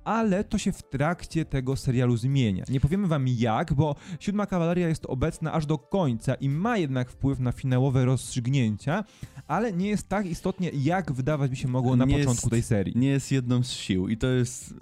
Ale 0.08 0.44
to 0.44 0.58
się 0.58 0.72
w 0.72 0.84
trakcie 0.84 1.46
tego 1.46 1.76
serialu 1.76 2.18
zmienia. 2.18 2.64
Nie 2.70 2.80
powiemy 2.80 3.08
wam 3.08 3.28
jak, 3.28 3.74
bo 3.74 3.96
siódma 4.20 4.46
kawaleria 4.46 4.88
jest 4.88 5.06
obecna 5.06 5.54
aż 5.54 5.66
do 5.66 5.78
końca 5.78 6.36
i 6.36 6.50
ma 6.50 6.78
jednak 6.78 7.10
wpływ 7.12 7.40
na 7.40 7.52
finałowe 7.52 8.06
rozstrzygnięcia, 8.06 9.04
ale 9.48 9.74
nie 9.74 9.90
jest 9.90 10.10
tak 10.10 10.26
istotnie, 10.26 10.72
jak 10.74 11.12
wydawać 11.12 11.52
mi 11.52 11.58
się 11.58 11.68
mogło 11.68 11.96
na 11.96 12.06
Nie 12.06 12.18
początku 12.18 12.46
jest- 12.46 12.50
tej 12.50 12.62
serii. 12.62 12.94
nie 12.98 13.08
jest 13.10 13.32
jedną 13.32 13.64
z 13.64 13.72
sił 13.72 14.08
i 14.08 14.18
to 14.18 14.28
jest 14.28 14.72
y, 14.72 14.76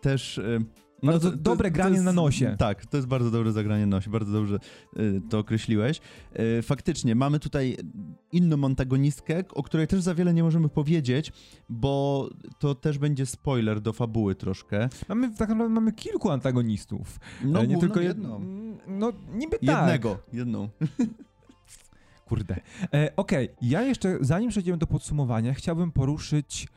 też... 0.00 0.38
y, 0.38 0.58
Bardzo 1.02 1.30
dobre 1.36 1.70
granie 1.70 1.92
jest, 1.94 2.04
na 2.04 2.12
nosie. 2.12 2.56
Tak, 2.58 2.86
to 2.86 2.96
jest 2.96 3.08
bardzo 3.08 3.30
dobre 3.30 3.52
zagranie 3.52 3.86
na 3.86 3.96
nosie, 3.96 4.10
bardzo 4.10 4.32
dobrze 4.32 4.58
y, 4.98 5.20
to 5.30 5.38
określiłeś. 5.38 6.00
Y, 6.58 6.62
Faktycznie, 6.62 7.14
mamy 7.14 7.38
tutaj 7.40 7.76
inną 8.32 8.64
antagonistkę, 8.66 9.44
o 9.54 9.62
której 9.62 9.86
też 9.86 10.00
za 10.00 10.14
wiele 10.14 10.34
nie 10.34 10.42
możemy 10.42 10.68
powiedzieć, 10.68 11.32
bo 11.68 12.28
to 12.58 12.74
też 12.74 12.98
będzie 12.98 13.26
spoiler 13.26 13.80
do 13.80 13.92
fabuły 13.92 14.34
troszkę. 14.34 14.88
Mamy, 15.08 15.30
tak 15.34 15.48
naprawdę 15.48 15.74
mamy 15.74 15.92
kilku 15.92 16.30
antagonistów. 16.30 17.20
No, 17.44 17.60
E, 17.60 17.66
nie 17.66 17.74
główną 17.74 17.80
tylko 17.80 18.00
jed... 18.00 18.08
jedną. 18.18 18.40
No, 18.86 19.12
niby 19.34 19.58
tak. 19.58 19.62
Jednego, 19.62 20.18
jedną. 20.32 20.68
Kurde. 22.26 22.60
E, 22.94 23.16
Okej, 23.16 23.48
ja 23.62 23.82
jeszcze, 23.82 24.18
zanim 24.20 24.50
przejdziemy 24.50 24.78
do 24.78 24.86
podsumowania, 24.86 25.54
chciałbym 25.54 25.92
poruszyć 25.92 26.68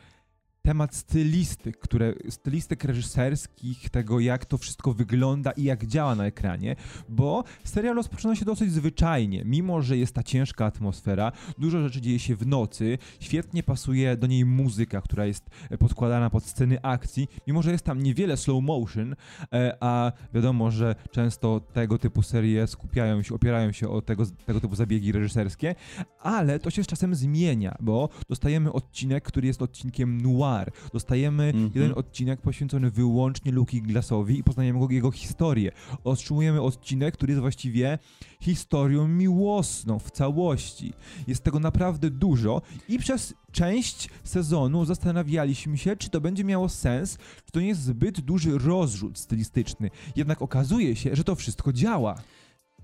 temat 0.66 0.96
stylistyk, 0.96 1.80
które, 1.80 2.14
stylistyk 2.30 2.84
reżyserskich, 2.84 3.90
tego 3.90 4.20
jak 4.20 4.46
to 4.46 4.58
wszystko 4.58 4.94
wygląda 4.94 5.52
i 5.52 5.64
jak 5.64 5.86
działa 5.86 6.16
na 6.16 6.26
ekranie, 6.26 6.76
bo 7.10 7.44
serial 7.64 7.96
rozpoczyna 7.96 8.36
się 8.36 8.46
dosyć 8.46 8.72
zwyczajnie, 8.72 9.44
mimo 9.46 9.82
że 9.82 9.98
jest 9.98 10.16
ta 10.16 10.24
ciężka 10.24 10.66
atmosfera, 10.66 11.32
dużo 11.58 11.82
rzeczy 11.82 12.02
dzieje 12.02 12.20
się 12.20 12.36
w 12.36 12.48
nocy, 12.48 12.98
świetnie 13.20 13.64
pasuje 13.64 14.18
do 14.18 14.28
niej 14.28 14.46
muzyka, 14.46 15.02
która 15.02 15.26
jest 15.26 15.50
e, 15.70 15.78
podkładana 15.78 16.30
pod 16.30 16.46
sceny 16.46 16.82
akcji, 16.82 17.28
mimo 17.48 17.62
że 17.62 17.72
jest 17.72 17.84
tam 17.84 18.04
niewiele 18.04 18.38
slow 18.38 18.64
motion, 18.64 19.16
e, 19.54 19.78
a 19.80 20.12
wiadomo, 20.34 20.72
że 20.72 20.96
często 21.12 21.60
tego 21.60 21.98
typu 21.98 22.22
serie 22.22 22.68
skupiają 22.68 23.22
się, 23.22 23.36
opierają 23.36 23.72
się 23.72 23.90
o 23.90 24.02
tego, 24.02 24.24
tego 24.46 24.62
typu 24.62 24.76
zabiegi 24.76 25.12
reżyserskie, 25.12 25.76
ale 26.20 26.60
to 26.60 26.70
się 26.70 26.84
z 26.84 26.88
czasem 26.88 27.16
zmienia, 27.16 27.76
bo 27.80 28.10
dostajemy 28.30 28.72
odcinek, 28.72 29.24
który 29.24 29.48
jest 29.48 29.62
odcinkiem 29.62 30.22
noir. 30.22 30.55
Dostajemy 30.94 31.44
Mhm. 31.44 31.72
jeden 31.76 31.94
odcinek 31.98 32.42
poświęcony 32.42 32.92
wyłącznie 32.92 33.52
Luki 33.52 33.82
Glassowi 33.82 34.40
i 34.40 34.44
poznajemy 34.44 34.80
go, 34.80 34.88
jego 34.90 35.12
historię. 35.12 35.72
Otrzymujemy 36.04 36.62
odcinek, 36.62 37.14
który 37.14 37.32
jest 37.32 37.42
właściwie 37.42 38.00
historią 38.42 39.08
miłosną 39.08 40.00
w 40.00 40.12
całości. 40.12 40.94
Jest 41.28 41.44
tego 41.44 41.60
naprawdę 41.60 42.10
dużo 42.10 42.62
i 42.90 43.00
przez 43.00 43.34
część 43.52 44.10
sezonu 44.24 44.86
zastanawialiśmy 44.86 45.78
się, 45.78 45.96
czy 45.96 46.10
to 46.10 46.22
będzie 46.22 46.44
miało 46.44 46.70
sens, 46.70 47.18
czy 47.46 47.52
to 47.52 47.60
nie 47.60 47.68
jest 47.68 47.82
zbyt 47.84 48.22
duży 48.22 48.58
rozrzut 48.58 49.20
stylistyczny. 49.20 49.90
Jednak 50.16 50.42
okazuje 50.42 50.96
się, 50.96 51.16
że 51.16 51.24
to 51.24 51.36
wszystko 51.36 51.74
działa. 51.74 52.16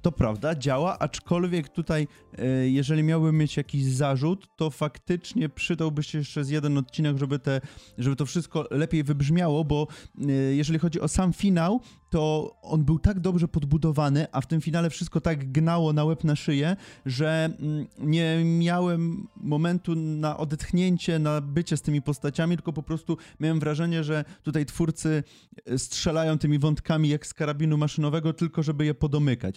To 0.01 0.12
prawda, 0.12 0.55
działa, 0.55 1.00
aczkolwiek 1.00 1.70
tutaj, 1.70 2.08
e, 2.38 2.70
jeżeli 2.70 3.03
miałbym 3.03 3.38
mieć 3.38 3.58
jakiś 3.58 3.86
zarzut, 3.86 4.48
to 4.55 4.70
faktycznie 4.70 5.50
przydałby 5.50 6.03
się 6.03 6.17
jeszcze 6.17 6.43
z 6.43 6.50
jeden 6.50 6.77
odcinek, 6.77 7.17
żeby, 7.17 7.39
te, 7.39 7.62
żeby 7.98 8.15
to 8.15 8.25
wszystko 8.25 8.65
lepiej 8.72 9.03
wybrzmiało, 9.03 9.65
bo 9.65 9.88
e, 10.22 10.31
jeżeli 10.31 10.79
chodzi 10.79 11.01
o 11.01 11.08
sam 11.08 11.34
finał, 11.34 11.81
to 12.12 12.51
on 12.62 12.84
był 12.84 13.00
tak 13.00 13.20
dobrze 13.20 13.48
podbudowany, 13.48 14.27
a 14.31 14.41
w 14.41 14.48
tym 14.48 14.62
finale 14.62 14.89
wszystko 14.89 15.22
tak 15.22 15.51
gnało 15.51 15.93
na 15.93 16.03
łeb 16.03 16.24
na 16.24 16.36
szyję, 16.36 16.75
że 17.05 17.50
mm, 17.60 17.88
nie 18.00 18.43
miałem 18.46 19.27
momentu 19.36 19.96
na 19.96 20.38
odetchnięcie, 20.38 21.20
na 21.20 21.41
bycie 21.41 21.77
z 21.77 21.81
tymi 21.81 22.01
postaciami, 22.01 22.58
tylko 22.58 22.74
po 22.74 22.84
prostu 22.84 23.17
miałem 23.39 23.60
wrażenie, 23.60 24.03
że 24.03 24.25
tutaj 24.43 24.65
twórcy 24.65 25.24
e, 25.65 25.77
strzelają 25.77 26.38
tymi 26.38 26.60
wątkami 26.60 27.10
jak 27.10 27.27
z 27.27 27.34
karabinu 27.34 27.77
maszynowego, 27.77 28.34
tylko 28.34 28.63
żeby 28.63 28.86
je 28.86 28.93
podomykać. 28.93 29.55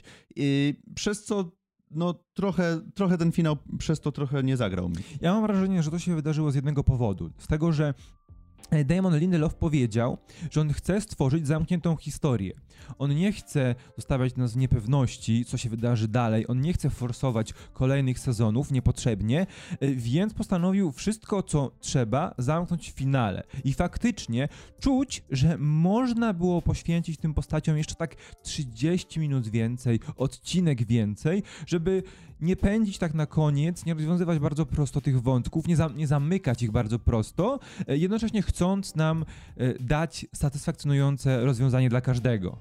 Przez 0.95 1.25
co 1.25 1.51
no 1.91 2.15
trochę, 2.35 2.81
trochę 2.95 3.19
ten 3.19 3.33
finał 3.33 3.57
przez 3.79 4.01
to 4.01 4.13
trochę 4.13 4.43
nie 4.43 4.57
zagrał 4.57 4.89
mi. 4.89 4.97
Ja 5.21 5.33
mam 5.33 5.43
wrażenie, 5.43 5.83
że 5.83 5.91
to 5.91 5.99
się 5.99 6.15
wydarzyło 6.15 6.51
z 6.51 6.55
jednego 6.55 6.85
powodu. 6.85 7.31
Z 7.39 7.47
tego, 7.47 7.73
że 7.73 7.95
Damon 8.85 9.19
Lindelof 9.19 9.55
powiedział, 9.55 10.19
że 10.51 10.61
on 10.61 10.73
chce 10.73 11.01
stworzyć 11.01 11.47
zamkniętą 11.47 11.97
historię. 11.97 12.53
On 12.99 13.15
nie 13.15 13.33
chce 13.33 13.75
zostawiać 13.97 14.37
nas 14.37 14.53
w 14.53 14.57
niepewności, 14.57 15.45
co 15.45 15.57
się 15.57 15.69
wydarzy 15.69 16.09
dalej. 16.09 16.45
On 16.49 16.61
nie 16.61 16.73
chce 16.73 16.91
forsować 16.91 17.53
kolejnych 17.73 18.19
sezonów 18.19 18.71
niepotrzebnie, 18.71 19.47
e, 19.81 19.95
więc 19.95 20.35
postanowił 20.35 20.93
wszystko, 20.93 21.43
co 21.43 21.71
trzeba, 21.81 22.35
zamknąć 22.39 22.91
w 22.91 22.95
finale. 22.95 23.43
I 23.65 23.75
faktycznie 23.75 24.49
czuć, 24.81 25.23
że 25.31 25.59
można 25.59 26.33
było 26.33 26.63
poświęcić 26.63 27.17
tym 27.17 27.35
postaciom 27.35 27.77
jeszcze 27.77 27.95
tak 27.95 28.17
30 28.43 29.21
minut 29.21 29.49
więcej, 29.49 30.01
odcinek 30.17 30.87
więcej, 30.87 31.43
żeby 31.67 32.03
nie 32.41 32.57
pędzić 32.57 32.99
tak 32.99 33.15
na 33.15 33.27
koniec, 33.27 33.87
nie 33.87 33.95
rozwiązywać 33.95 34.39
bardzo 34.39 34.67
prosto 34.67 35.01
tych 35.01 35.23
wątków, 35.23 35.67
nie, 35.67 35.77
za, 35.77 35.89
nie 35.89 36.07
zamykać 36.07 36.63
ich 36.63 36.71
bardzo 36.71 36.99
prosto, 36.99 37.61
e, 37.89 37.97
jednocześnie 37.97 38.43
nam 38.97 39.25
e, 39.57 39.75
dać 39.79 40.27
satysfakcjonujące 40.35 41.45
rozwiązanie 41.45 41.89
dla 41.89 42.01
każdego. 42.01 42.59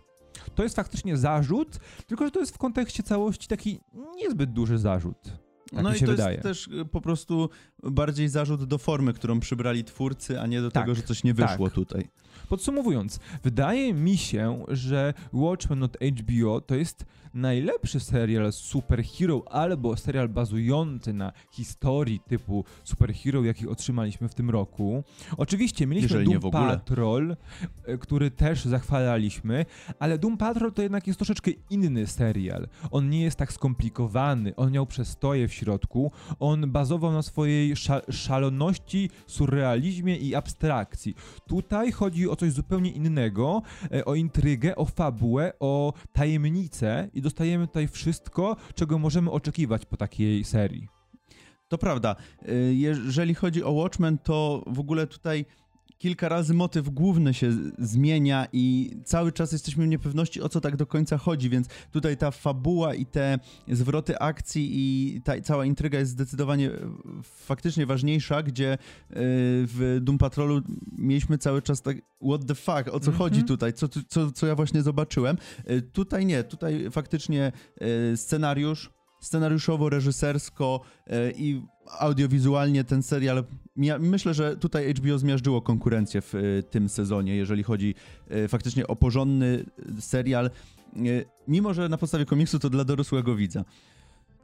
To 0.55 0.63
jest 0.63 0.75
faktycznie 0.75 1.17
zarzut, 1.17 1.79
tylko 2.07 2.25
że 2.25 2.31
to 2.31 2.39
jest 2.39 2.55
w 2.55 2.57
kontekście 2.57 3.03
całości 3.03 3.47
taki 3.47 3.79
niezbyt 4.15 4.51
duży 4.51 4.77
zarzut. 4.77 5.42
Tak 5.73 5.83
no 5.83 5.95
i 5.95 5.99
to 5.99 6.05
wydaje. 6.05 6.31
jest 6.31 6.43
też 6.43 6.67
y, 6.67 6.85
po 6.85 7.01
prostu 7.01 7.49
bardziej 7.83 8.29
zarzut 8.29 8.63
do 8.63 8.77
formy, 8.77 9.13
którą 9.13 9.39
przybrali 9.39 9.83
twórcy, 9.83 10.39
a 10.39 10.47
nie 10.47 10.61
do 10.61 10.71
Tak, 10.71 10.83
tego, 10.83 10.95
że 10.95 11.01
coś 11.01 11.23
nie 11.23 11.33
wyszło 11.33 11.65
tak. 11.67 11.75
tutaj. 11.75 12.07
Podsumowując, 12.49 13.19
wydaje 13.43 13.93
mi 13.93 14.17
się, 14.17 14.65
że 14.67 15.13
Watchmen 15.33 15.83
od 15.83 15.97
HBO 16.19 16.61
to 16.61 16.75
jest 16.75 17.05
najlepszy 17.33 17.99
serial 17.99 18.53
superhero 18.53 19.43
albo 19.51 19.97
serial 19.97 20.29
bazujący 20.29 21.13
na 21.13 21.31
historii 21.51 22.19
typu 22.27 22.65
superhero, 22.83 23.43
jaki 23.43 23.67
otrzymaliśmy 23.67 24.29
w 24.29 24.33
tym 24.35 24.49
roku. 24.49 25.03
Oczywiście 25.37 25.87
mieliśmy 25.87 26.17
Jeżeli 26.19 26.39
Doom. 26.39 26.51
Patrol, 26.51 27.35
e, 27.85 27.97
który 27.97 28.31
też 28.31 28.65
zachwalaliśmy, 28.65 29.65
ale 29.99 30.17
Doom 30.17 30.37
Patrol 30.37 30.73
to 30.73 30.81
jednak 30.81 31.07
jest 31.07 31.19
troszeczkę 31.19 31.51
inny 31.69 32.07
serial. 32.07 32.67
On 32.91 33.09
nie 33.09 33.23
jest 33.23 33.37
tak 33.37 33.53
skomplikowany, 33.53 34.55
on 34.55 34.71
miał 34.71 34.85
przestoje 34.85 35.47
w 35.47 35.53
środku. 35.53 35.62
On 36.39 36.71
bazował 36.71 37.11
na 37.11 37.21
swojej 37.21 37.75
sza 37.75 38.01
szaloności, 38.11 39.09
surrealizmie 39.27 40.17
i 40.17 40.35
abstrakcji. 40.35 41.15
Tutaj 41.47 41.91
chodzi 41.91 42.29
o 42.29 42.35
coś 42.35 42.51
zupełnie 42.51 42.91
innego, 42.91 43.61
e, 43.91 44.05
o 44.05 44.15
intrygę, 44.15 44.75
o 44.75 44.85
fabułę, 44.85 45.53
o 45.59 45.93
tajemnicę 46.13 47.09
i 47.13 47.21
dostajemy 47.21 47.67
tutaj 47.67 47.87
wszystko, 47.87 48.55
czego 48.75 48.99
możemy 48.99 49.31
oczekiwać 49.31 49.85
po 49.85 49.97
takiej 49.97 50.43
serii. 50.43 50.87
To 51.73 51.77
prawda. 51.77 52.15
Y, 52.49 52.73
Jeżeli 52.75 53.33
chodzi 53.33 53.63
o 53.63 53.71
Watchmen, 53.71 54.17
to 54.17 54.63
w 54.67 54.79
ogóle 54.79 55.07
tutaj 55.07 55.45
kilka 55.97 56.29
razy 56.29 56.53
motyw 56.53 56.89
główny 56.89 57.33
się 57.33 57.51
zmienia 57.79 58.47
i 58.53 58.91
cały 59.05 59.31
czas 59.31 59.51
jesteśmy 59.51 59.85
w 59.85 59.87
niepewności, 59.87 60.41
o 60.41 60.49
co 60.49 60.61
tak 60.61 60.75
do 60.75 60.85
końca 60.85 61.17
chodzi, 61.17 61.49
więc 61.49 61.67
tutaj 61.91 62.17
ta 62.17 62.31
fabuła 62.31 62.93
i 62.95 63.05
te 63.05 63.39
zwroty 63.67 64.19
akcji 64.19 64.69
i 64.73 65.21
ta 65.21 65.41
cała 65.41 65.65
intryga 65.65 65.99
jest 65.99 66.11
zdecydowanie 66.11 66.71
e, 66.71 66.77
faktycznie 67.23 67.85
ważniejsza, 67.85 68.43
gdzie 68.43 68.73
y, 68.73 68.77
w 69.65 69.97
Doom 70.01 70.17
Patrolu 70.17 70.61
mieliśmy 70.97 71.37
cały 71.37 71.61
czas 71.61 71.81
tak 71.81 71.97
what 72.27 72.45
the 72.47 72.55
fuck, 72.55 72.87
o 72.87 72.99
co 72.99 73.11
Mhm. 73.11 73.17
chodzi 73.17 73.43
tutaj, 73.43 73.73
co, 73.73 73.87
co, 74.07 74.31
co 74.31 74.47
ja 74.47 74.55
właśnie 74.55 74.81
zobaczyłem. 74.81 75.37
Y, 75.69 75.81
Tutaj 75.81 76.25
nie, 76.25 76.43
tutaj 76.43 76.91
faktycznie 76.91 77.51
scenariusz, 78.15 78.91
scenariuszowo, 79.21 79.89
reżysersko 79.89 80.81
e, 81.07 81.31
i 81.31 81.61
audiowizualnie 81.99 82.83
ten 82.83 83.03
serial. 83.03 83.43
Myślę, 83.99 84.33
że 84.33 84.57
tutaj 84.57 84.93
HBO 84.93 85.17
zmiażdżyło 85.17 85.61
konkurencję 85.61 86.21
w 86.21 86.35
e, 86.35 86.39
tym 86.63 86.89
sezonie, 86.89 87.35
jeżeli 87.35 87.63
chodzi 87.63 87.95
e, 88.29 88.47
faktycznie 88.47 88.87
o 88.87 88.95
porządny 88.95 89.65
e, 89.97 90.01
serial. 90.01 90.49
Mimo, 91.47 91.73
że 91.73 91.89
na 91.89 91.97
podstawie 91.97 92.25
komiksu 92.25 92.59
to 92.59 92.69
dla 92.69 92.83
dorosłego 92.83 93.35
widza. 93.35 93.65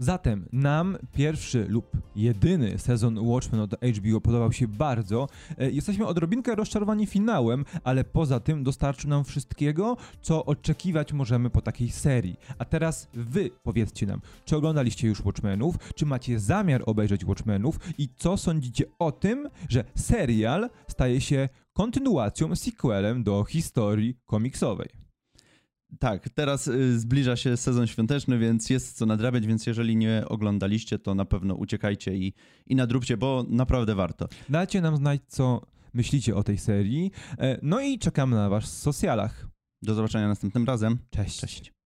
Zatem 0.02 0.50
nam 0.52 0.98
pierwszy 1.14 1.66
lub 1.70 1.92
jedyny 2.16 2.78
sezon 2.78 3.20
Watchmen 3.20 3.62
od 3.62 3.76
HBO 3.82 4.22
podobał 4.22 4.54
się 4.54 4.68
bardzo. 4.68 5.28
E, 5.58 5.72
Jesteśmy 5.72 6.06
odrobinkę 6.06 6.56
rozczarowani 6.56 7.06
finałem, 7.06 7.66
ale 7.84 8.04
poza 8.04 8.40
tym 8.40 8.64
dostarczył 8.64 9.10
nam 9.10 9.24
wszystkiego, 9.24 9.98
co 10.22 10.46
oczekiwać 10.46 11.14
możemy 11.14 11.50
po 11.50 11.62
takiej 11.62 11.90
serii. 11.90 12.38
A 12.58 12.66
teraz 12.66 13.08
wy 13.14 13.50
powiedzcie 13.64 14.06
nam, 14.06 14.22
czy 14.46 14.58
oglądaliście 14.58 15.08
już 15.08 15.22
Watchmenów, 15.22 15.76
czy 15.96 16.06
macie 16.06 16.40
zamiar 16.40 16.84
obejrzeć 16.86 17.26
Watchmenów 17.26 17.80
i 17.98 18.10
co 18.18 18.38
sądzicie 18.38 18.86
o 19.00 19.12
tym, 19.12 19.50
że 19.70 19.84
serial 19.96 20.70
staje 20.88 21.22
się 21.22 21.50
kontynuacją, 21.74 22.56
sequelem 22.56 23.24
do 23.24 23.44
historii 23.44 24.18
komiksowej. 24.26 25.09
Tak, 26.00 26.30
teraz 26.30 26.68
y, 26.68 27.00
zbliża 27.00 27.36
się 27.36 27.58
sezon 27.58 27.88
świąteczny, 27.88 28.40
więc 28.40 28.70
jest 28.70 28.98
co 28.98 29.06
nadrabiać, 29.06 29.48
więc 29.48 29.66
jeżeli 29.68 29.96
nie 29.96 30.24
oglądaliście, 30.28 31.00
to 31.00 31.16
na 31.16 31.26
pewno 31.26 31.56
uciekajcie 31.56 32.16
i, 32.18 32.34
i 32.68 32.76
nadróbcie, 32.76 33.18
bo 33.18 33.46
naprawdę 33.50 33.96
warto. 33.96 34.28
Dajcie 34.50 34.82
nam 34.82 34.98
znać, 34.98 35.22
co 35.28 35.62
myślicie 35.94 36.36
o 36.36 36.44
tej 36.44 36.58
serii. 36.58 37.12
E, 37.38 37.60
No 37.62 37.82
i 37.82 38.00
czekamy 38.00 38.36
na 38.36 38.50
was 38.50 38.64
w 38.64 38.68
socjalach. 38.68 39.48
Do 39.82 39.94
zobaczenia 39.94 40.28
następnym 40.28 40.66
razem. 40.66 40.98
Cześć. 41.10 41.40
Cześć. 41.40 41.74